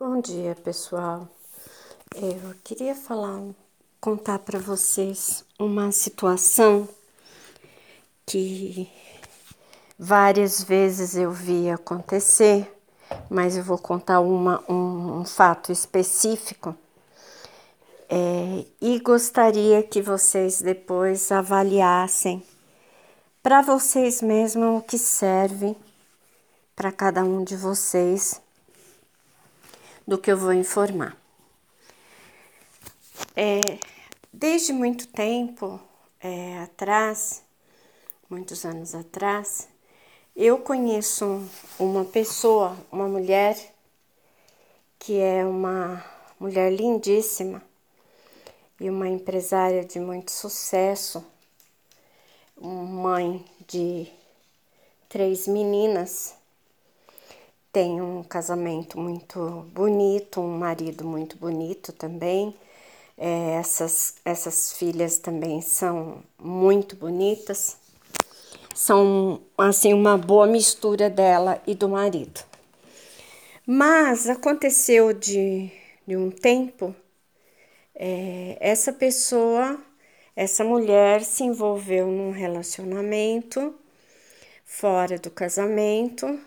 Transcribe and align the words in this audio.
Bom 0.00 0.20
dia, 0.20 0.54
pessoal. 0.54 1.28
Eu 2.14 2.54
queria 2.62 2.94
falar, 2.94 3.42
contar 4.00 4.38
para 4.38 4.56
vocês 4.56 5.44
uma 5.58 5.90
situação 5.90 6.88
que 8.24 8.88
várias 9.98 10.62
vezes 10.62 11.16
eu 11.16 11.32
vi 11.32 11.68
acontecer, 11.68 12.72
mas 13.28 13.56
eu 13.56 13.64
vou 13.64 13.76
contar 13.76 14.20
uma, 14.20 14.62
um, 14.70 15.18
um 15.18 15.24
fato 15.24 15.72
específico 15.72 16.76
é, 18.08 18.64
e 18.80 19.00
gostaria 19.00 19.82
que 19.82 20.00
vocês 20.00 20.62
depois 20.62 21.32
avaliassem 21.32 22.40
para 23.42 23.62
vocês 23.62 24.22
mesmos 24.22 24.78
o 24.78 24.80
que 24.80 24.96
serve 24.96 25.76
para 26.76 26.92
cada 26.92 27.24
um 27.24 27.42
de 27.42 27.56
vocês 27.56 28.40
do 30.08 30.16
que 30.16 30.32
eu 30.32 30.38
vou 30.38 30.54
informar. 30.54 31.14
É, 33.36 33.60
desde 34.32 34.72
muito 34.72 35.06
tempo 35.08 35.78
é, 36.18 36.60
atrás, 36.60 37.42
muitos 38.26 38.64
anos 38.64 38.94
atrás, 38.94 39.68
eu 40.34 40.60
conheço 40.60 41.46
uma 41.78 42.06
pessoa, 42.06 42.74
uma 42.90 43.06
mulher, 43.06 43.54
que 44.98 45.20
é 45.20 45.44
uma 45.44 46.02
mulher 46.40 46.72
lindíssima 46.72 47.62
e 48.80 48.88
uma 48.88 49.08
empresária 49.08 49.84
de 49.84 50.00
muito 50.00 50.30
sucesso, 50.30 51.22
mãe 52.58 53.44
de 53.66 54.10
três 55.06 55.46
meninas 55.46 56.37
tem 57.72 58.00
um 58.00 58.22
casamento 58.22 58.98
muito 58.98 59.66
bonito, 59.72 60.40
um 60.40 60.58
marido 60.58 61.04
muito 61.04 61.36
bonito 61.36 61.92
também. 61.92 62.54
É, 63.16 63.54
essas, 63.54 64.16
essas 64.24 64.72
filhas 64.72 65.18
também 65.18 65.60
são 65.60 66.22
muito 66.38 66.96
bonitas. 66.96 67.76
São, 68.74 69.40
assim, 69.56 69.92
uma 69.92 70.16
boa 70.16 70.46
mistura 70.46 71.10
dela 71.10 71.60
e 71.66 71.74
do 71.74 71.88
marido. 71.88 72.40
Mas 73.66 74.28
aconteceu 74.28 75.12
de, 75.12 75.70
de 76.06 76.16
um 76.16 76.30
tempo, 76.30 76.94
é, 77.94 78.56
essa 78.60 78.92
pessoa, 78.92 79.78
essa 80.34 80.64
mulher 80.64 81.22
se 81.22 81.42
envolveu 81.44 82.06
num 82.06 82.30
relacionamento 82.30 83.74
fora 84.64 85.18
do 85.18 85.30
casamento 85.30 86.38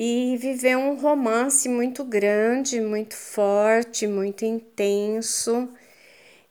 e 0.00 0.36
viveu 0.36 0.78
um 0.78 0.94
romance 0.94 1.68
muito 1.68 2.04
grande, 2.04 2.80
muito 2.80 3.16
forte, 3.16 4.06
muito 4.06 4.44
intenso. 4.44 5.68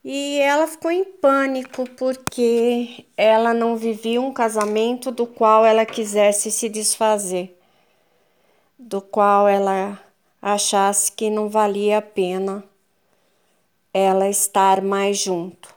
E 0.03 0.37
ela 0.41 0.67
ficou 0.67 0.91
em 0.91 1.05
pânico 1.05 1.89
porque 1.91 3.05
ela 3.15 3.53
não 3.53 3.77
vivia 3.77 4.19
um 4.19 4.33
casamento 4.33 5.11
do 5.11 5.25
qual 5.25 5.65
ela 5.65 5.85
quisesse 5.85 6.51
se 6.51 6.67
desfazer, 6.67 7.57
do 8.77 9.01
qual 9.01 9.47
ela 9.47 9.97
achasse 10.41 11.09
que 11.09 11.29
não 11.29 11.47
valia 11.47 11.99
a 11.99 12.01
pena 12.01 12.65
ela 13.93 14.27
estar 14.27 14.81
mais 14.81 15.19
junto. 15.19 15.73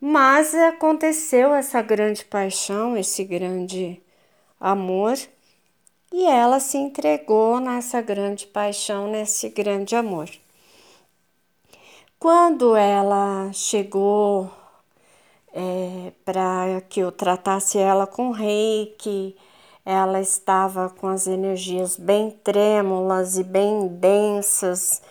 Mas 0.00 0.54
aconteceu 0.54 1.52
essa 1.52 1.82
grande 1.82 2.24
paixão, 2.24 2.96
esse 2.96 3.22
grande 3.24 4.00
amor 4.58 5.18
e 6.12 6.26
ela 6.26 6.60
se 6.60 6.76
entregou 6.76 7.58
nessa 7.58 8.00
grande 8.02 8.46
paixão, 8.46 9.10
nesse 9.10 9.48
grande 9.48 9.96
amor. 9.96 10.28
Quando 12.18 12.76
ela 12.76 13.50
chegou 13.52 14.50
é, 15.52 16.12
para 16.24 16.80
que 16.88 17.00
eu 17.00 17.10
tratasse 17.10 17.78
ela 17.78 18.06
com 18.06 18.30
reiki, 18.30 19.34
ela 19.84 20.20
estava 20.20 20.88
com 20.90 21.08
as 21.08 21.26
energias 21.26 21.96
bem 21.96 22.30
trêmulas 22.30 23.36
e 23.38 23.42
bem 23.42 23.88
densas 23.88 25.02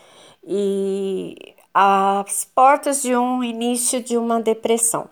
e 0.44 1.56
as 1.73 2.45
portas 2.45 3.01
de 3.01 3.16
um 3.16 3.44
início 3.44 4.01
de 4.01 4.17
uma 4.17 4.41
depressão. 4.41 5.09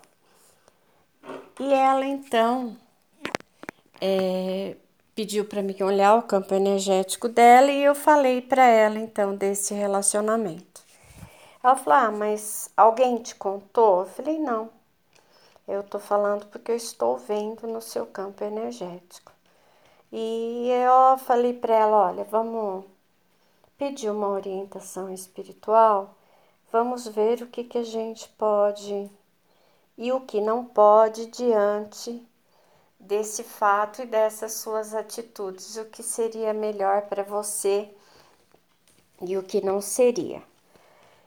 E 1.60 1.74
ela 1.74 2.06
então 2.06 2.78
é, 4.00 4.76
pediu 5.20 5.44
para 5.44 5.62
mim 5.62 5.76
olhar 5.84 6.16
o 6.16 6.24
campo 6.24 6.54
energético 6.54 7.28
dela 7.28 7.70
e 7.70 7.84
eu 7.84 7.94
falei 7.94 8.42
para 8.42 8.66
ela 8.66 8.98
então 8.98 9.36
desse 9.36 9.74
relacionamento. 9.74 10.82
Ela 11.62 11.76
falou: 11.76 12.00
"Ah, 12.00 12.10
mas 12.10 12.72
alguém 12.78 13.18
te 13.18 13.36
contou?" 13.36 14.00
Eu 14.00 14.06
falei: 14.06 14.40
"Não. 14.40 14.70
Eu 15.68 15.84
tô 15.84 16.00
falando 16.00 16.46
porque 16.46 16.72
eu 16.72 16.76
estou 16.78 17.18
vendo 17.18 17.68
no 17.68 17.82
seu 17.82 18.06
campo 18.06 18.46
energético." 18.46 19.34
E 20.10 20.70
eu 20.72 21.18
falei 21.18 21.52
para 21.52 21.76
ela: 21.76 21.98
"Olha, 22.08 22.24
vamos 22.24 22.86
pedir 23.78 24.10
uma 24.10 24.30
orientação 24.30 25.14
espiritual. 25.14 26.16
Vamos 26.72 27.06
ver 27.06 27.42
o 27.42 27.48
que 27.48 27.66
que 27.66 27.80
a 27.80 27.84
gente 27.84 28.30
pode 28.38 29.12
e 29.98 30.14
o 30.14 30.22
que 30.22 30.40
não 30.40 30.64
pode 30.64 31.26
diante 31.26 32.26
desse 33.00 33.44
fato 33.44 34.02
e 34.02 34.06
dessas 34.06 34.54
suas 34.54 34.94
atitudes, 34.94 35.78
o 35.78 35.86
que 35.86 36.04
seria 36.04 36.54
melhor 36.54 37.04
para 37.04 37.24
você 37.24 37.90
e 39.22 39.38
o 39.38 39.44
que 39.44 39.64
não 39.64 39.82
seria. 39.82 40.44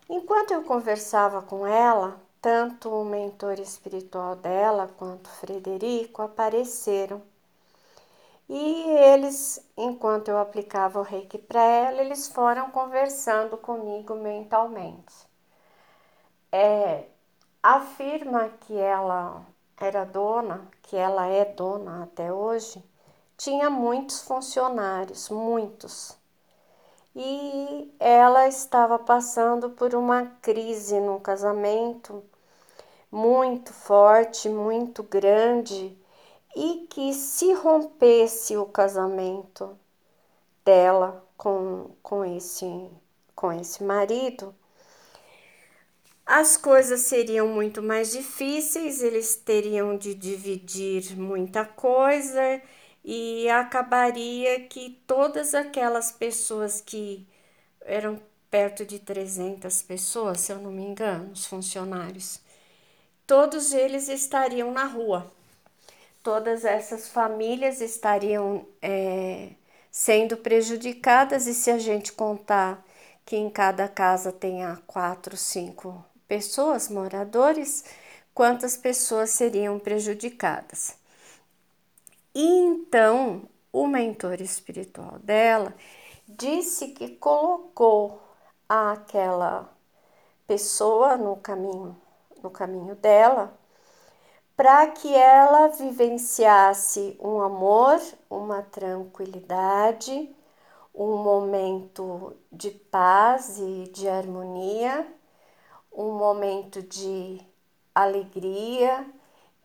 Enquanto 0.08 0.52
eu 0.52 0.62
conversava 0.62 1.40
com 1.42 1.66
ela, 1.66 2.20
tanto 2.40 2.90
o 2.90 3.04
mentor 3.04 3.58
espiritual 3.58 4.36
dela 4.36 4.90
quanto 4.98 5.28
Frederico 5.30 6.22
apareceram. 6.22 7.22
E 8.48 8.82
eles, 8.90 9.64
enquanto 9.76 10.28
eu 10.28 10.38
aplicava 10.38 10.98
o 11.00 11.02
reiki 11.02 11.38
para 11.38 11.62
ela, 11.62 12.02
eles 12.02 12.28
foram 12.28 12.70
conversando 12.70 13.56
comigo 13.56 14.14
mentalmente. 14.14 15.14
É, 16.50 17.06
afirma 17.62 18.50
que 18.60 18.76
ela 18.76 19.46
era 19.84 20.04
dona, 20.04 20.68
que 20.82 20.96
ela 20.96 21.26
é 21.26 21.44
dona 21.44 22.04
até 22.04 22.32
hoje, 22.32 22.82
tinha 23.36 23.68
muitos 23.68 24.22
funcionários, 24.22 25.28
muitos. 25.28 26.16
E 27.14 27.92
ela 27.98 28.46
estava 28.46 28.98
passando 28.98 29.70
por 29.70 29.94
uma 29.94 30.26
crise 30.40 31.00
no 31.00 31.20
casamento 31.20 32.22
muito 33.10 33.72
forte, 33.72 34.48
muito 34.48 35.02
grande, 35.02 35.98
e 36.54 36.86
que 36.88 37.12
se 37.12 37.52
rompesse 37.52 38.56
o 38.56 38.66
casamento 38.66 39.76
dela 40.64 41.24
com, 41.36 41.90
com, 42.02 42.24
esse, 42.24 42.90
com 43.34 43.52
esse 43.52 43.82
marido, 43.82 44.54
as 46.26 46.56
coisas 46.56 47.00
seriam 47.00 47.48
muito 47.48 47.82
mais 47.82 48.12
difíceis, 48.12 49.02
eles 49.02 49.36
teriam 49.36 49.96
de 49.96 50.14
dividir 50.14 51.16
muita 51.18 51.64
coisa 51.64 52.62
e 53.04 53.48
acabaria 53.50 54.60
que 54.68 55.02
todas 55.06 55.54
aquelas 55.54 56.12
pessoas 56.12 56.80
que 56.80 57.26
eram 57.82 58.20
perto 58.50 58.84
de 58.86 58.98
300 58.98 59.82
pessoas, 59.82 60.40
se 60.40 60.52
eu 60.52 60.58
não 60.58 60.70
me 60.70 60.82
engano, 60.82 61.32
os 61.32 61.46
funcionários, 61.46 62.40
todos 63.26 63.72
eles 63.72 64.08
estariam 64.08 64.70
na 64.72 64.84
rua. 64.84 65.32
Todas 66.22 66.64
essas 66.64 67.08
famílias 67.08 67.80
estariam 67.80 68.66
é, 68.80 69.50
sendo 69.90 70.36
prejudicadas, 70.36 71.46
e 71.46 71.54
se 71.54 71.70
a 71.70 71.78
gente 71.78 72.12
contar 72.12 72.84
que 73.24 73.36
em 73.36 73.50
cada 73.50 73.88
casa 73.88 74.32
tenha 74.32 74.80
quatro, 74.86 75.36
cinco 75.36 76.04
pessoas, 76.32 76.88
moradores, 76.88 77.84
quantas 78.32 78.74
pessoas 78.74 79.32
seriam 79.32 79.78
prejudicadas. 79.78 80.96
E 82.34 82.42
então, 82.42 83.42
o 83.70 83.86
mentor 83.86 84.40
espiritual 84.40 85.18
dela 85.18 85.74
disse 86.26 86.88
que 86.88 87.16
colocou 87.16 88.18
aquela 88.66 89.70
pessoa 90.46 91.18
no 91.18 91.36
caminho, 91.36 91.94
no 92.42 92.50
caminho 92.50 92.94
dela, 92.94 93.52
para 94.56 94.86
que 94.86 95.14
ela 95.14 95.68
vivenciasse 95.68 97.14
um 97.20 97.42
amor, 97.42 98.00
uma 98.30 98.62
tranquilidade, 98.62 100.34
um 100.94 101.18
momento 101.18 102.34
de 102.50 102.70
paz 102.70 103.58
e 103.58 103.90
de 103.92 104.08
harmonia 104.08 105.06
um 105.92 106.12
momento 106.12 106.82
de 106.82 107.40
alegria 107.94 109.06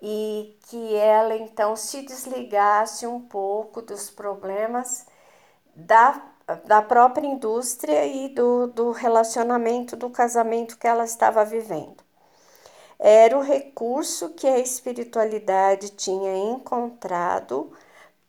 e 0.01 0.57
que 0.68 0.95
ela 0.95 1.35
então 1.35 1.75
se 1.75 2.03
desligasse 2.03 3.07
um 3.07 3.21
pouco 3.21 3.81
dos 3.81 4.09
problemas 4.09 5.06
da 5.75 6.33
da 6.65 6.81
própria 6.81 7.27
indústria 7.27 8.06
e 8.06 8.29
do, 8.29 8.68
do 8.68 8.91
relacionamento 8.91 9.95
do 9.97 10.09
casamento 10.09 10.77
que 10.77 10.88
ela 10.88 11.03
estava 11.03 11.44
vivendo. 11.44 11.97
Era 12.97 13.38
o 13.38 13.41
recurso 13.41 14.29
que 14.29 14.47
a 14.47 14.57
espiritualidade 14.57 15.89
tinha 15.91 16.35
encontrado 16.35 17.71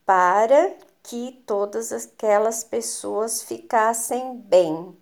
para 0.04 0.74
que 1.02 1.42
todas 1.46 1.92
aquelas 1.92 2.64
pessoas 2.64 3.42
ficassem 3.42 4.36
bem, 4.36 4.94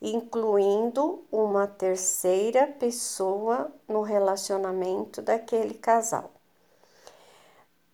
incluindo 0.00 1.24
uma 1.30 1.66
terceira 1.66 2.66
pessoa 2.66 3.72
no 3.88 4.02
relacionamento 4.02 5.22
daquele 5.22 5.74
casal. 5.74 6.30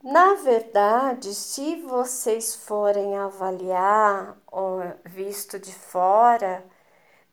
Na 0.03 0.35
verdade, 0.35 1.33
se 1.33 1.77
vocês 1.83 2.57
forem 2.57 3.17
avaliar 3.17 4.37
visto 5.05 5.61
de 5.61 5.73
fora, 5.73 6.65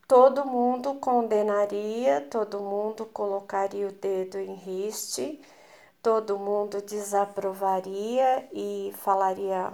todo 0.07 0.45
mundo 0.45 0.95
condenaria, 0.95 2.21
todo 2.30 2.60
mundo 2.60 3.07
colocaria 3.07 3.88
o 3.88 3.92
dedo 3.92 4.38
em 4.38 4.54
riste, 4.54 5.42
todo 6.01 6.38
mundo 6.38 6.81
desaprovaria 6.81 8.48
e 8.54 8.94
falaria 8.98 9.74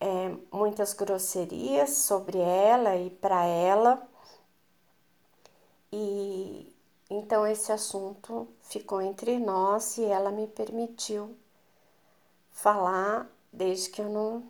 é, 0.00 0.34
muitas 0.52 0.92
grosserias 0.92 1.90
sobre 1.90 2.38
ela 2.38 2.96
e 2.96 3.10
para 3.10 3.44
ela. 3.44 4.06
E 5.92 6.74
então 7.08 7.46
esse 7.46 7.70
assunto 7.72 8.48
ficou 8.62 9.00
entre 9.00 9.38
nós 9.38 9.96
e 9.98 10.04
ela 10.04 10.30
me 10.30 10.46
permitiu 10.46 11.36
falar 12.50 13.28
desde 13.52 13.90
que 13.90 14.02
eu 14.02 14.08
não 14.08 14.42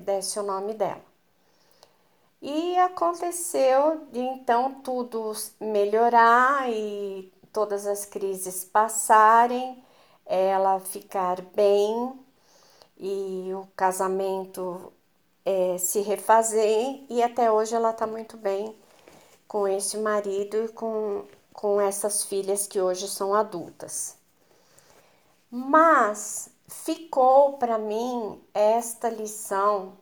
desse 0.00 0.38
o 0.38 0.42
nome 0.42 0.74
dela. 0.74 1.04
E 2.40 2.76
aconteceu 2.78 4.06
de 4.10 4.18
então 4.18 4.80
tudo 4.82 5.32
melhorar 5.60 6.68
e 6.70 7.32
todas 7.52 7.86
as 7.86 8.04
crises 8.04 8.64
passarem, 8.64 9.82
ela 10.26 10.80
ficar 10.80 11.40
bem 11.40 12.18
e 13.02 13.52
o 13.52 13.66
casamento 13.74 14.92
é, 15.44 15.76
se 15.76 16.00
refazer, 16.02 17.04
e 17.10 17.20
até 17.20 17.50
hoje 17.50 17.74
ela 17.74 17.90
está 17.90 18.06
muito 18.06 18.36
bem 18.36 18.76
com 19.48 19.66
esse 19.66 19.98
marido 19.98 20.64
e 20.64 20.68
com, 20.68 21.24
com 21.52 21.80
essas 21.80 22.22
filhas 22.22 22.68
que 22.68 22.80
hoje 22.80 23.08
são 23.08 23.34
adultas. 23.34 24.16
Mas 25.50 26.48
ficou 26.68 27.54
para 27.54 27.76
mim 27.76 28.40
esta 28.54 29.10
lição 29.10 29.94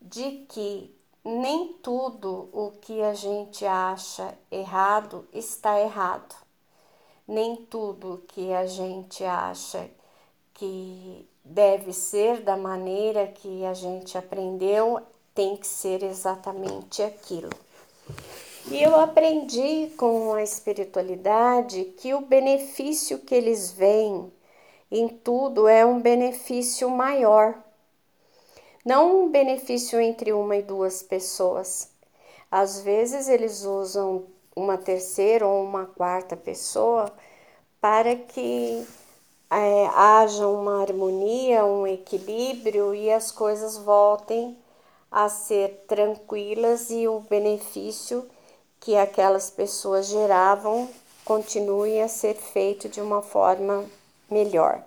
de 0.00 0.44
que 0.48 0.92
nem 1.24 1.74
tudo 1.74 2.48
o 2.52 2.72
que 2.80 3.00
a 3.02 3.14
gente 3.14 3.64
acha 3.64 4.36
errado 4.50 5.28
está 5.32 5.80
errado. 5.80 6.34
Nem 7.26 7.54
tudo 7.54 8.24
que 8.26 8.52
a 8.52 8.66
gente 8.66 9.22
acha 9.24 9.88
que 10.54 11.28
deve 11.44 11.92
ser 11.92 12.40
da 12.42 12.56
maneira 12.56 13.26
que 13.26 13.64
a 13.64 13.74
gente 13.74 14.16
aprendeu 14.16 15.00
tem 15.34 15.56
que 15.56 15.66
ser 15.66 16.02
exatamente 16.02 17.02
aquilo. 17.02 17.50
E 18.70 18.80
eu 18.80 18.98
aprendi 19.00 19.90
com 19.96 20.34
a 20.34 20.42
espiritualidade 20.42 21.84
que 21.98 22.14
o 22.14 22.20
benefício 22.20 23.18
que 23.18 23.34
eles 23.34 23.72
veem 23.72 24.32
em 24.90 25.08
tudo 25.08 25.66
é 25.66 25.84
um 25.84 26.00
benefício 26.00 26.88
maior. 26.88 27.58
Não 28.84 29.24
um 29.24 29.28
benefício 29.30 30.00
entre 30.00 30.32
uma 30.32 30.56
e 30.56 30.62
duas 30.62 31.02
pessoas. 31.02 31.90
Às 32.50 32.80
vezes 32.80 33.28
eles 33.28 33.64
usam 33.64 34.26
uma 34.54 34.76
terceira 34.76 35.46
ou 35.46 35.64
uma 35.64 35.86
quarta 35.86 36.36
pessoa 36.36 37.12
para 37.80 38.14
que 38.14 38.86
é, 39.54 39.86
haja 39.94 40.46
uma 40.46 40.80
harmonia, 40.80 41.64
um 41.64 41.86
equilíbrio 41.86 42.94
e 42.94 43.10
as 43.12 43.30
coisas 43.30 43.76
voltem 43.76 44.56
a 45.10 45.28
ser 45.28 45.84
tranquilas 45.86 46.90
e 46.90 47.06
o 47.06 47.20
benefício 47.20 48.26
que 48.80 48.96
aquelas 48.96 49.50
pessoas 49.50 50.06
geravam 50.06 50.88
continue 51.24 52.00
a 52.00 52.08
ser 52.08 52.34
feito 52.34 52.88
de 52.88 53.00
uma 53.00 53.20
forma 53.20 53.84
melhor. 54.30 54.82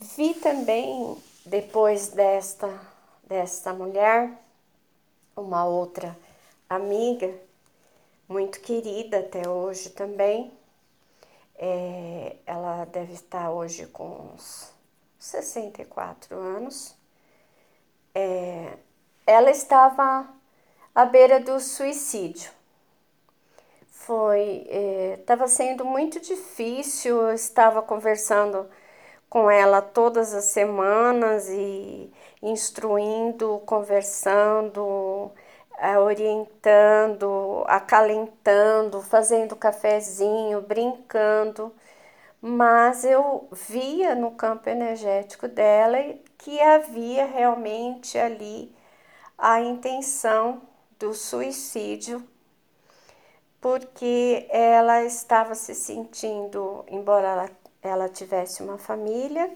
Vi 0.00 0.34
também, 0.34 1.16
depois 1.44 2.08
desta, 2.08 2.68
desta 3.24 3.72
mulher, 3.72 4.30
uma 5.36 5.64
outra 5.64 6.18
amiga, 6.68 7.32
muito 8.28 8.60
querida 8.60 9.20
até 9.20 9.48
hoje 9.48 9.90
também. 9.90 10.50
É, 11.58 12.36
ela 12.46 12.84
deve 12.86 13.14
estar 13.14 13.50
hoje 13.50 13.86
com 13.86 14.32
uns 14.34 14.72
64 15.18 16.36
anos. 16.38 16.94
É, 18.14 18.76
ela 19.26 19.50
estava 19.50 20.28
à 20.94 21.04
beira 21.04 21.40
do 21.40 21.58
suicídio 21.60 22.50
foi 24.06 24.68
estava 25.18 25.44
é, 25.44 25.48
sendo 25.48 25.84
muito 25.84 26.20
difícil 26.20 27.22
eu 27.22 27.34
estava 27.34 27.82
conversando 27.82 28.68
com 29.28 29.50
ela 29.50 29.82
todas 29.82 30.32
as 30.32 30.44
semanas 30.44 31.48
e 31.50 32.12
instruindo 32.40 33.60
conversando 33.66 35.32
é, 35.78 35.98
orientando 35.98 37.64
acalentando 37.66 39.02
fazendo 39.02 39.56
cafezinho 39.56 40.60
brincando. 40.62 41.72
Mas 42.40 43.04
eu 43.04 43.48
via 43.52 44.14
no 44.14 44.32
campo 44.32 44.68
energético 44.68 45.48
dela 45.48 45.98
que 46.38 46.60
havia 46.60 47.26
realmente 47.26 48.18
ali 48.18 48.74
a 49.38 49.60
intenção 49.60 50.62
do 50.98 51.14
suicídio 51.14 52.26
porque 53.60 54.46
ela 54.50 55.04
estava 55.04 55.54
se 55.54 55.74
sentindo, 55.74 56.84
embora 56.88 57.26
ela, 57.26 57.50
ela 57.82 58.08
tivesse 58.08 58.62
uma 58.62 58.78
família, 58.78 59.50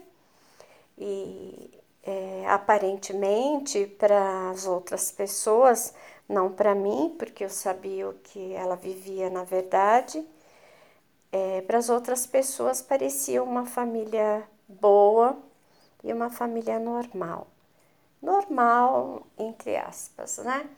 e 0.99 1.80
é, 2.03 2.45
aparentemente 2.49 3.87
para 3.87 4.51
as 4.51 4.67
outras 4.67 5.11
pessoas, 5.13 5.95
não 6.29 6.53
para 6.53 6.75
mim, 6.75 7.15
porque 7.19 7.45
eu 7.45 7.51
sabia 7.51 8.09
o 8.09 8.15
que 8.15 8.53
ela 8.55 8.77
vivia 8.77 9.29
na 9.31 9.45
verdade, 9.45 10.25
é, 11.33 11.61
para 11.63 11.79
as 11.79 11.89
outras 11.89 12.27
pessoas 12.27 12.83
parecia 12.83 13.43
uma 13.43 13.67
família 13.67 14.45
boa 14.69 15.37
e 16.03 16.13
uma 16.13 16.31
família 16.31 16.79
normal. 16.79 17.47
Normal, 18.21 19.27
entre 19.39 19.77
aspas, 19.77 20.39
né? 20.39 20.69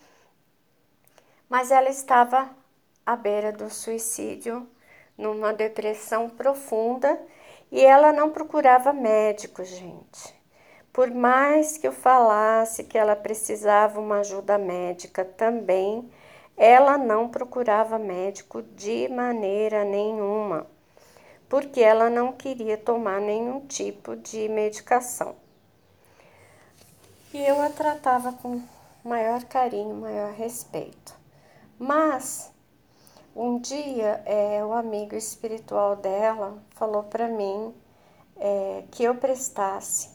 Mas 1.48 1.70
ela 1.70 1.88
estava 1.88 2.50
à 3.04 3.16
beira 3.16 3.52
do 3.52 3.68
suicídio, 3.68 4.68
numa 5.18 5.52
depressão 5.52 6.30
profunda, 6.30 7.20
e 7.70 7.80
ela 7.84 8.12
não 8.12 8.30
procurava 8.30 8.92
médico, 8.92 9.64
gente. 9.64 10.41
Por 10.92 11.10
mais 11.10 11.78
que 11.78 11.88
eu 11.88 11.92
falasse 11.92 12.84
que 12.84 12.98
ela 12.98 13.16
precisava 13.16 13.98
uma 13.98 14.18
ajuda 14.18 14.58
médica 14.58 15.24
também, 15.24 16.10
ela 16.54 16.98
não 16.98 17.30
procurava 17.30 17.98
médico 17.98 18.60
de 18.60 19.08
maneira 19.08 19.84
nenhuma, 19.84 20.66
porque 21.48 21.80
ela 21.80 22.10
não 22.10 22.32
queria 22.32 22.76
tomar 22.76 23.22
nenhum 23.22 23.60
tipo 23.66 24.14
de 24.16 24.48
medicação. 24.50 25.34
E 27.32 27.42
eu 27.42 27.62
a 27.62 27.70
tratava 27.70 28.32
com 28.34 28.60
maior 29.02 29.44
carinho, 29.44 29.94
maior 29.94 30.32
respeito. 30.34 31.16
Mas 31.78 32.52
um 33.34 33.58
dia, 33.58 34.22
é, 34.26 34.62
o 34.62 34.74
amigo 34.74 35.16
espiritual 35.16 35.96
dela 35.96 36.62
falou 36.72 37.04
para 37.04 37.28
mim 37.28 37.74
é, 38.36 38.84
que 38.90 39.02
eu 39.02 39.14
prestasse 39.14 40.10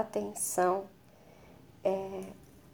atenção 0.00 0.84
é, 1.84 2.22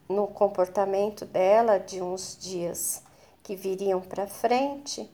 no 0.08 0.26
comportamento 0.26 1.24
dela 1.24 1.78
de 1.78 2.02
uns 2.02 2.36
dias 2.40 3.02
que 3.42 3.56
viriam 3.56 4.00
para 4.00 4.26
frente, 4.26 5.10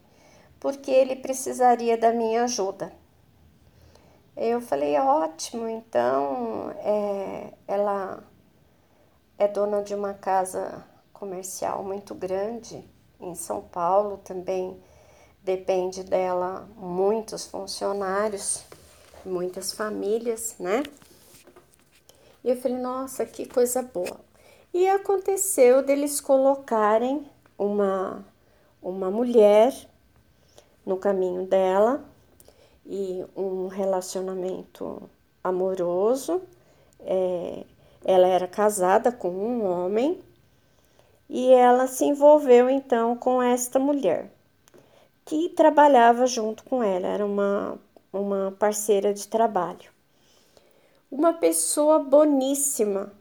porque 0.60 0.90
ele 0.90 1.16
precisaria 1.16 1.96
da 1.96 2.12
minha 2.12 2.44
ajuda. 2.44 2.92
Eu 4.36 4.60
falei, 4.60 4.96
ótimo, 4.98 5.68
então 5.68 6.70
é, 6.78 7.52
ela 7.66 8.22
é 9.36 9.48
dona 9.48 9.82
de 9.82 9.94
uma 9.94 10.14
casa 10.14 10.84
comercial 11.12 11.82
muito 11.82 12.14
grande 12.14 12.84
em 13.20 13.34
São 13.34 13.60
Paulo 13.60 14.18
também 14.18 14.80
depende 15.42 16.04
dela 16.04 16.68
muitos 16.76 17.46
funcionários, 17.46 18.62
muitas 19.24 19.72
famílias, 19.72 20.54
né? 20.58 20.82
E 22.44 22.50
eu 22.50 22.56
falei, 22.56 22.78
nossa, 22.78 23.24
que 23.26 23.46
coisa 23.46 23.82
boa. 23.82 24.20
E 24.72 24.86
aconteceu 24.88 25.82
deles 25.82 26.20
colocarem 26.20 27.26
uma, 27.56 28.24
uma 28.82 29.10
mulher 29.10 29.74
no 30.84 30.96
caminho 30.96 31.46
dela 31.46 32.04
e 32.86 33.24
um 33.36 33.66
relacionamento 33.66 35.08
amoroso. 35.42 36.42
É, 37.00 37.64
ela 38.04 38.26
era 38.26 38.46
casada 38.46 39.10
com 39.10 39.30
um 39.30 39.64
homem 39.64 40.20
e 41.28 41.52
ela 41.52 41.86
se 41.86 42.04
envolveu 42.04 42.70
então 42.70 43.16
com 43.16 43.42
esta 43.42 43.78
mulher 43.78 44.30
que 45.28 45.50
trabalhava 45.50 46.26
junto 46.26 46.64
com 46.64 46.82
ela, 46.82 47.06
era 47.06 47.26
uma, 47.26 47.78
uma 48.10 48.56
parceira 48.58 49.12
de 49.12 49.28
trabalho. 49.28 49.90
Uma 51.10 51.32
pessoa 51.34 51.98
boníssima, 51.98 53.12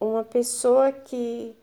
uma 0.00 0.24
pessoa 0.24 0.92
que, 0.92 1.54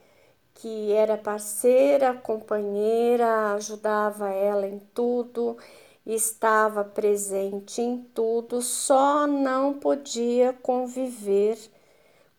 que 0.56 0.92
era 0.94 1.18
parceira, 1.18 2.14
companheira, 2.16 3.54
ajudava 3.56 4.30
ela 4.32 4.68
em 4.68 4.80
tudo, 4.94 5.58
estava 6.06 6.84
presente 6.84 7.82
em 7.82 8.04
tudo, 8.14 8.62
só 8.62 9.28
não 9.28 9.74
podia 9.80 10.54
conviver 10.54 11.58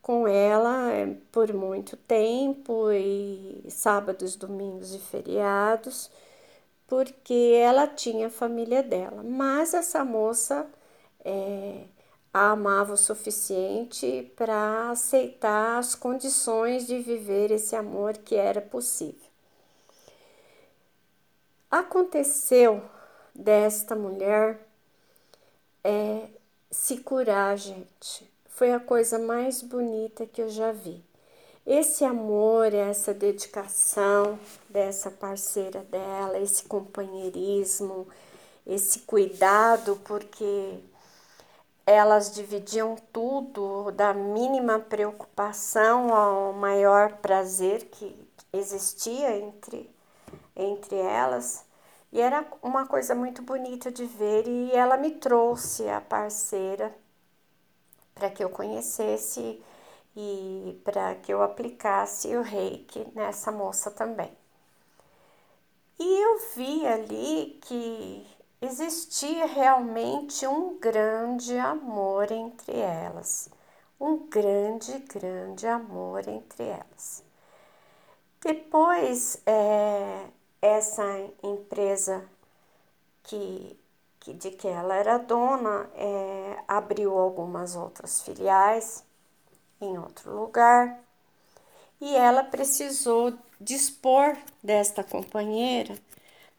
com 0.01 0.27
ela 0.27 0.91
eh, 0.93 1.17
por 1.31 1.53
muito 1.53 1.97
tempo 1.97 2.91
e 2.91 3.65
sábados, 3.69 4.35
domingos 4.35 4.93
e 4.95 4.99
feriados, 4.99 6.11
porque 6.87 7.33
ela 7.59 7.87
tinha 7.87 8.27
a 8.27 8.29
família 8.29 8.83
dela. 8.83 9.23
Mas 9.23 9.73
essa 9.73 10.05
moça 10.05 10.67
é, 11.23 11.85
a 12.35 12.51
amava 12.51 12.95
o 12.95 12.97
suficiente 12.97 14.29
para 14.35 14.91
aceitar 14.91 15.79
as 15.79 15.95
condições 15.95 16.85
de 16.85 16.99
viver 16.99 17.49
esse 17.49 17.77
amor 17.77 18.17
que 18.17 18.35
era 18.35 18.59
possível. 18.59 19.29
Aconteceu 21.71 22.83
desta 23.33 23.95
mulher 23.95 24.59
é, 25.81 26.27
se 26.69 26.97
curar, 26.97 27.57
gente. 27.57 28.29
Foi 28.49 28.73
a 28.73 28.81
coisa 28.81 29.17
mais 29.17 29.61
bonita 29.61 30.25
que 30.25 30.41
eu 30.41 30.49
já 30.49 30.73
vi. 30.73 31.01
Esse 31.65 32.03
amor, 32.03 32.73
essa 32.73 33.13
dedicação 33.13 34.37
dessa 34.67 35.09
parceira 35.09 35.85
dela, 35.85 36.37
esse 36.37 36.65
companheirismo, 36.65 38.05
esse 38.67 38.99
cuidado, 38.99 39.97
porque 40.03 40.81
elas 41.85 42.33
dividiam 42.33 42.95
tudo, 43.13 43.91
da 43.91 44.13
mínima 44.13 44.79
preocupação 44.79 46.13
ao 46.13 46.53
maior 46.53 47.17
prazer 47.17 47.85
que 47.85 48.27
existia 48.51 49.37
entre, 49.37 49.89
entre 50.55 50.95
elas. 50.95 51.63
E 52.11 52.19
era 52.19 52.45
uma 52.61 52.87
coisa 52.87 53.13
muito 53.13 53.41
bonita 53.41 53.91
de 53.91 54.05
ver, 54.05 54.47
e 54.47 54.71
ela 54.71 54.97
me 54.97 55.11
trouxe 55.11 55.87
a 55.89 56.01
parceira 56.01 56.95
para 58.15 58.29
que 58.29 58.43
eu 58.43 58.49
conhecesse 58.49 59.61
e 60.15 60.81
para 60.83 61.15
que 61.15 61.33
eu 61.33 61.43
aplicasse 61.43 62.35
o 62.35 62.41
reiki 62.41 63.05
nessa 63.13 63.51
moça 63.51 63.91
também. 63.91 64.31
E 65.99 66.23
eu 66.23 66.39
vi 66.55 66.85
ali 66.87 67.59
que 67.61 68.25
existia 68.65 69.45
realmente 69.45 70.45
um 70.47 70.77
grande 70.79 71.57
amor 71.57 72.31
entre 72.31 72.77
elas, 72.77 73.49
um 73.99 74.27
grande, 74.27 74.97
grande 74.99 75.67
amor 75.67 76.27
entre 76.27 76.63
elas. 76.63 77.23
Depois, 78.41 79.41
é, 79.45 80.27
essa 80.61 81.03
empresa 81.41 82.23
que, 83.23 83.79
que, 84.19 84.33
de 84.33 84.51
que 84.51 84.67
ela 84.67 84.95
era 84.95 85.17
dona 85.17 85.89
é, 85.95 86.63
abriu 86.67 87.17
algumas 87.17 87.75
outras 87.75 88.21
filiais 88.21 89.03
em 89.81 89.97
outro 89.97 90.35
lugar 90.35 90.99
e 91.99 92.15
ela 92.15 92.43
precisou 92.43 93.33
dispor 93.59 94.37
desta 94.63 95.03
companheira 95.03 95.97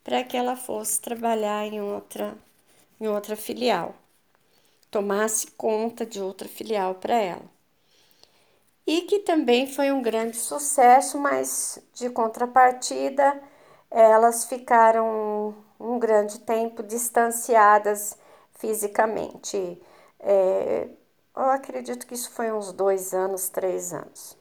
para 0.07 0.23
que 0.23 0.37
ela 0.37 0.55
fosse 0.55 1.01
trabalhar 1.01 1.67
em 1.67 1.81
outra, 1.81 2.39
em 3.01 3.09
outra 3.09 3.35
filial, 3.35 3.93
tomasse 4.89 5.49
conta 5.49 6.07
de 6.07 6.21
outra 6.23 6.49
filial 6.49 6.95
para 6.95 7.15
ela. 7.15 7.43
E 8.87 9.03
que 9.03 9.19
também 9.19 9.67
foi 9.67 9.91
um 9.91 10.01
grande 10.01 10.37
sucesso, 10.37 11.19
mas 11.19 11.81
de 11.93 12.09
contrapartida, 12.09 13.43
elas 13.91 14.45
ficaram 14.45 15.57
um 15.81 15.99
grande 15.99 16.39
tempo 16.39 16.85
distanciadas 16.85 18.17
fisicamente. 18.61 19.83
É, 20.21 20.89
eu 21.37 21.51
acredito 21.51 22.07
que 22.07 22.15
isso 22.15 22.31
foi 22.31 22.53
uns 22.53 22.73
dois 22.73 23.13
anos, 23.13 23.49
três 23.49 23.93
anos. 23.93 24.39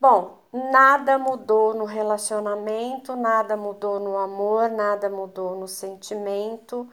Bom, 0.00 0.38
nada 0.52 1.18
mudou 1.18 1.74
no 1.74 1.84
relacionamento, 1.84 3.14
nada 3.14 3.56
mudou 3.56 4.00
no 4.00 4.16
amor, 4.16 4.70
nada 4.70 5.10
mudou 5.10 5.54
no 5.56 5.68
sentimento, 5.68 6.88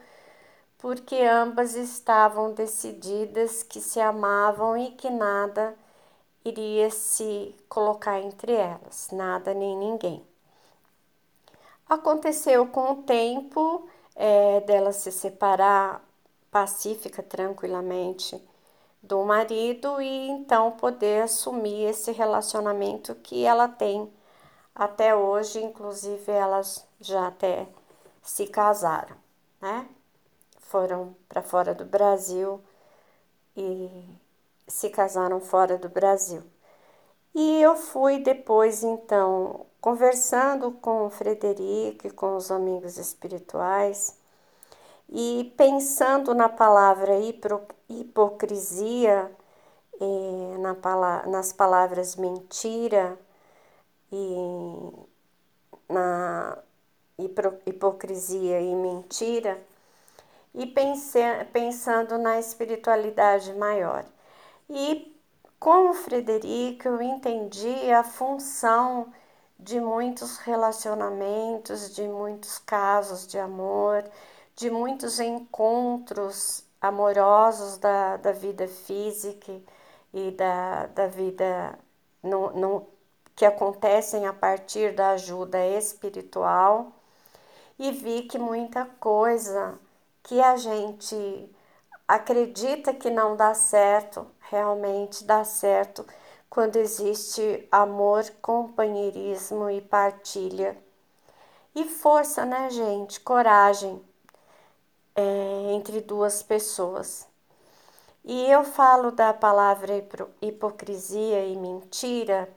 porque 0.77 1.15
ambas 1.23 1.75
estavam 1.75 2.53
decididas 2.53 3.63
que 3.63 3.81
se 3.81 3.99
amavam 4.01 4.77
e 4.77 4.91
que 4.91 5.09
nada 5.09 5.75
iria 6.45 6.89
se 6.91 7.55
colocar 7.69 8.19
entre 8.21 8.53
elas, 8.53 9.09
nada 9.11 9.53
nem 9.53 9.77
ninguém. 9.77 10.25
Aconteceu 11.89 12.67
com 12.67 12.91
o 12.91 13.03
tempo 13.03 13.87
é, 14.15 14.61
dela 14.61 14.91
se 14.91 15.11
separar 15.11 16.03
pacífica, 16.51 17.23
tranquilamente 17.23 18.41
do 19.01 19.23
marido 19.23 20.01
e 20.01 20.29
então 20.29 20.71
poder 20.71 21.23
assumir 21.23 21.85
esse 21.85 22.11
relacionamento 22.11 23.15
que 23.15 23.45
ela 23.45 23.67
tem 23.67 24.11
até 24.75 25.15
hoje, 25.15 25.63
inclusive 25.63 26.31
elas 26.31 26.87
já 26.99 27.27
até 27.27 27.67
se 28.21 28.47
casaram, 28.47 29.15
né? 29.61 29.87
Foram 30.59 31.15
para 31.29 31.41
fora 31.41 31.73
do 31.73 31.85
Brasil 31.85 32.61
e 33.55 33.89
se 34.67 34.89
casaram 34.89 35.39
fora 35.39 35.77
do 35.77 35.89
Brasil. 35.89 36.43
E 37.33 37.61
eu 37.61 37.75
fui 37.75 38.19
depois, 38.19 38.83
então, 38.83 39.65
conversando 39.79 40.71
com 40.71 41.05
o 41.05 41.09
Frederico 41.09 42.07
e 42.07 42.11
com 42.11 42.35
os 42.35 42.51
amigos 42.51 42.97
espirituais, 42.97 44.17
e 45.09 45.53
pensando 45.57 46.33
na 46.33 46.49
palavra 46.49 47.13
hipocrisia, 47.89 49.31
eh, 49.99 50.57
na, 50.59 51.25
nas 51.27 51.53
palavras 51.53 52.15
mentira 52.15 53.17
e 54.11 54.35
na 55.89 56.57
hipocrisia 57.65 58.59
e 58.61 58.75
mentira, 58.75 59.61
e 60.53 60.65
pense, 60.65 61.19
pensando 61.53 62.17
na 62.17 62.39
espiritualidade 62.39 63.53
maior. 63.53 64.05
E 64.69 65.15
com 65.59 65.89
o 65.89 65.93
Frederico 65.93 66.87
eu 66.87 67.01
entendi 67.01 67.91
a 67.91 68.03
função 68.03 69.11
de 69.59 69.79
muitos 69.79 70.37
relacionamentos, 70.37 71.95
de 71.95 72.07
muitos 72.07 72.59
casos 72.59 73.25
de 73.25 73.39
amor, 73.39 74.03
de 74.57 74.71
muitos 74.71 75.19
encontros 75.19 76.65
amorosos 76.81 77.77
da, 77.77 78.17
da 78.17 78.31
vida 78.31 78.67
física 78.67 79.53
e 80.11 80.31
da, 80.31 80.87
da 80.87 81.07
vida 81.07 81.77
no, 82.23 82.51
no, 82.53 82.87
que 83.35 83.45
acontecem 83.45 84.25
a 84.25 84.33
partir 84.33 84.95
da 84.95 85.11
ajuda 85.11 85.63
espiritual 85.63 86.91
e 87.77 87.91
vi 87.91 88.23
que 88.23 88.39
muita 88.39 88.85
coisa 88.99 89.79
que 90.23 90.41
a 90.41 90.57
gente 90.57 91.49
acredita 92.07 92.95
que 92.95 93.11
não 93.11 93.35
dá 93.35 93.53
certo, 93.53 94.25
realmente 94.39 95.23
dá 95.23 95.43
certo 95.43 96.03
quando 96.49 96.77
existe 96.77 97.67
amor, 97.71 98.25
companheirismo 98.41 99.69
e 99.69 99.81
partilha. 99.81 100.75
E 101.75 101.83
força, 101.83 102.43
né, 102.43 102.71
gente? 102.71 103.19
Coragem 103.19 104.01
é, 105.17 105.73
entre 105.73 105.99
duas 105.99 106.41
pessoas. 106.41 107.27
E 108.23 108.49
eu 108.49 108.63
falo 108.63 109.11
da 109.11 109.33
palavra 109.33 109.93
hipocrisia 110.41 111.45
e 111.45 111.57
mentira 111.57 112.47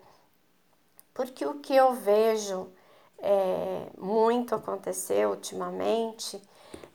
porque 1.14 1.44
o 1.44 1.60
que 1.60 1.74
eu 1.74 1.94
vejo 1.94 2.68
é, 3.18 3.86
muito 3.98 4.54
acontecer 4.54 5.28
ultimamente 5.28 6.40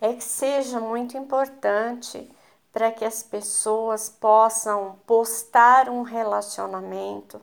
é 0.02 0.14
que 0.14 0.24
seja 0.24 0.80
muito 0.80 1.18
importante 1.18 2.30
para 2.72 2.92
que 2.92 3.06
as 3.06 3.24
pessoas 3.24 4.10
possam 4.10 4.98
postar 5.06 5.90
um 5.90 6.02
relacionamento 6.02 7.42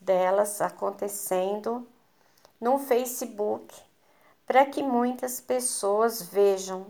delas 0.00 0.60
acontecendo 0.60 1.86
no 2.60 2.78
Facebook 2.78 3.74
para 4.46 4.64
que 4.66 4.82
muitas 4.82 5.40
pessoas 5.40 6.22
vejam. 6.22 6.86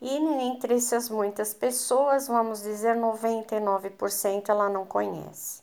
E 0.00 0.14
entre 0.14 0.74
essas 0.74 1.08
muitas 1.08 1.54
pessoas, 1.54 2.28
vamos 2.28 2.62
dizer 2.62 2.96
99% 2.96 4.48
ela 4.48 4.68
não 4.68 4.84
conhece. 4.84 5.62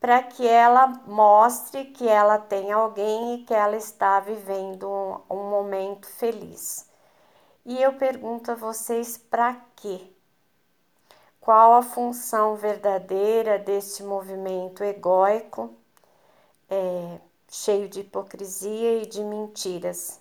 Para 0.00 0.22
que 0.22 0.46
ela 0.46 0.86
mostre 1.06 1.86
que 1.86 2.08
ela 2.08 2.38
tem 2.38 2.72
alguém 2.72 3.34
e 3.34 3.44
que 3.44 3.52
ela 3.52 3.76
está 3.76 4.20
vivendo 4.20 4.88
um, 5.28 5.50
momento 5.50 6.06
feliz. 6.06 6.88
E 7.66 7.82
eu 7.82 7.94
pergunto 7.94 8.52
a 8.52 8.54
vocês 8.54 9.18
para 9.18 9.60
quê? 9.76 10.00
Qual 11.40 11.74
a 11.74 11.82
função 11.82 12.56
verdadeira 12.56 13.58
deste 13.58 14.02
movimento 14.02 14.84
egóico, 14.84 15.74
é, 16.70 17.18
cheio 17.50 17.88
de 17.88 18.00
hipocrisia 18.00 19.02
e 19.02 19.06
de 19.06 19.22
mentiras, 19.22 20.20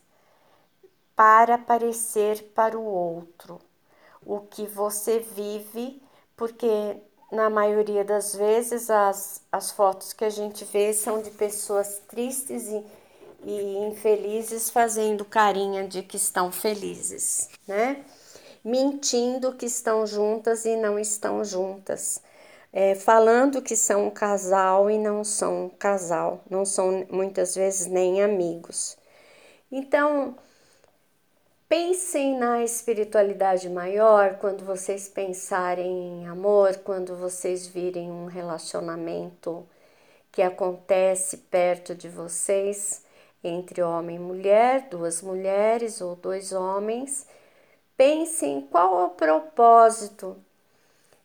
para 1.18 1.58
parecer 1.58 2.44
para 2.54 2.78
o 2.78 2.86
outro 2.86 3.60
o 4.24 4.42
que 4.42 4.68
você 4.68 5.20
vive, 5.20 6.00
porque 6.36 6.68
na 7.32 7.50
maioria 7.50 8.06
das 8.06 8.36
vezes 8.36 8.90
as, 8.90 9.42
as 9.52 9.72
fotos 9.72 10.14
que 10.14 10.24
a 10.24 10.30
gente 10.30 10.64
vê 10.66 10.94
são 10.94 11.22
de 11.22 11.32
pessoas 11.32 12.00
tristes 12.08 12.68
e, 12.68 12.86
e 13.44 13.78
infelizes 13.88 14.70
fazendo 14.70 15.26
carinha 15.26 15.88
de 15.88 16.04
que 16.04 16.18
estão 16.18 16.52
felizes, 16.52 17.50
né? 17.68 18.06
Mentindo 18.64 19.54
que 19.54 19.66
estão 19.66 20.06
juntas 20.06 20.66
e 20.66 20.76
não 20.76 21.00
estão 21.00 21.44
juntas. 21.44 22.22
É, 22.72 22.94
falando 22.94 23.62
que 23.62 23.76
são 23.76 24.08
um 24.08 24.12
casal 24.12 24.92
e 24.92 25.00
não 25.00 25.24
são 25.24 25.66
um 25.66 25.70
casal, 25.70 26.44
não 26.50 26.64
são 26.64 27.08
muitas 27.10 27.56
vezes 27.56 27.88
nem 27.88 28.22
amigos. 28.22 28.98
Então, 29.72 30.36
Pensem 31.70 32.38
na 32.38 32.64
espiritualidade 32.64 33.70
maior 33.70 34.38
quando 34.38 34.64
vocês 34.64 35.10
pensarem 35.10 36.22
em 36.22 36.26
amor, 36.26 36.78
quando 36.78 37.14
vocês 37.18 37.68
virem 37.68 38.10
um 38.10 38.26
relacionamento 38.26 39.68
que 40.32 40.42
acontece 40.42 41.36
perto 41.36 41.94
de 41.94 42.08
vocês 42.08 43.04
entre 43.44 43.82
homem 43.82 44.16
e 44.16 44.20
mulher, 44.20 44.88
duas 44.88 45.22
mulheres 45.22 46.00
ou 46.00 46.16
dois 46.16 46.54
homens. 46.54 47.28
Pensem 47.98 48.62
qual 48.72 49.02
é 49.02 49.04
o 49.04 49.10
propósito 49.10 50.38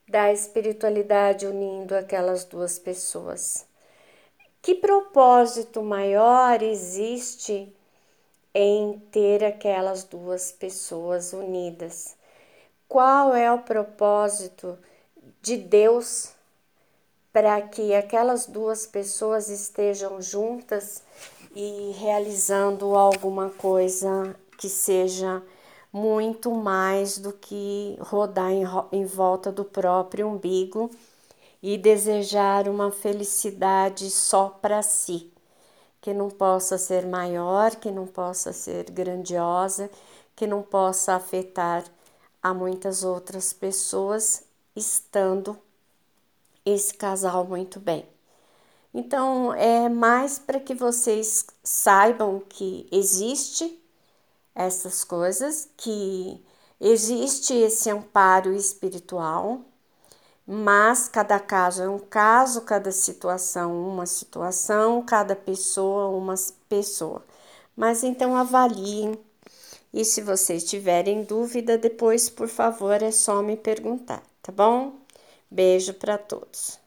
da 0.09 0.33
espiritualidade 0.33 1.47
unindo 1.47 1.95
aquelas 1.95 2.45
duas 2.45 2.81
pessoas. 2.81 3.65
Que 4.61 4.75
propósito 4.75 5.85
maior 5.85 6.61
existe? 6.63 7.73
Em 8.55 8.99
ter 9.11 9.45
aquelas 9.45 10.05
duas 10.05 10.53
pessoas 10.53 11.33
unidas. 11.33 12.17
Qual 12.87 13.35
é 13.35 13.51
o 13.51 13.61
propósito 13.61 14.79
de 15.41 15.57
Deus 15.57 16.33
para 17.33 17.63
que 17.63 17.95
aquelas 17.95 18.47
duas 18.47 18.87
pessoas 18.87 19.49
estejam 19.49 20.21
juntas 20.21 21.03
e 21.55 21.93
realizando 21.99 22.95
alguma 22.95 23.49
coisa 23.49 24.37
que 24.59 24.69
seja 24.69 25.43
muito 25.91 26.51
mais 26.51 27.17
do 27.19 27.33
que 27.33 27.97
rodar 28.01 28.51
em, 28.51 28.65
em 28.93 29.07
volta 29.07 29.51
do 29.51 29.65
próprio 29.65 30.29
umbigo 30.29 30.91
e 31.63 31.79
desejar 31.79 32.69
uma 32.69 32.91
felicidade 32.91 34.11
só 34.11 34.49
para 34.49 34.83
si 34.83 35.32
que 36.03 36.13
não 36.13 36.29
possa 36.29 36.77
ser 36.77 37.07
maior, 37.07 37.77
que 37.77 37.91
não 37.91 38.07
possa 38.07 38.53
ser 38.53 38.91
grandiosa, 38.91 39.89
que 40.35 40.49
não 40.49 40.61
possa 40.61 41.15
afetar 41.15 41.85
a 42.43 42.53
muitas 42.53 43.05
outras 43.05 43.53
pessoas, 43.53 44.43
estando 44.75 45.57
esse 46.67 46.93
casal 46.95 47.45
muito 47.45 47.79
bem. 47.79 48.05
Então, 48.93 49.55
é 49.55 49.89
mais 49.89 50.41
para 50.41 50.59
que 50.59 50.75
vocês 50.75 51.47
saibam 51.63 52.41
que 52.41 52.89
existe 52.91 53.81
essas 54.55 55.05
coisas, 55.05 55.71
que 55.77 56.45
existe 56.81 57.55
esse 57.55 57.89
amparo 57.89 58.53
espiritual, 58.53 59.61
mas 60.47 61.09
cada 61.09 61.39
caso 61.41 61.83
é 61.83 61.89
um 61.89 61.99
caso, 61.99 62.63
cada 62.63 62.93
situação 62.93 63.89
uma 63.89 64.07
situação, 64.07 65.03
cada 65.03 65.37
pessoa 65.37 66.09
uma 66.09 66.35
pessoa. 66.69 67.25
Mas 67.77 68.03
então 68.05 68.37
avaliem 68.37 69.19
e 69.93 70.05
se 70.05 70.23
vocês 70.23 70.65
tiverem 70.65 71.23
dúvida 71.25 71.77
depois, 71.79 72.31
por 72.31 72.49
favor, 72.49 73.03
é 73.03 73.11
só 73.11 73.43
me 73.43 73.57
perguntar, 73.57 74.23
tá 74.43 74.51
bom? 74.51 74.95
Beijo 75.51 75.93
para 75.95 76.17
todos. 76.19 76.81